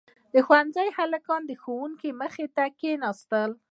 [0.33, 3.49] •د ښونځي هلکان د ښوونکي مخې ته کښېناستل.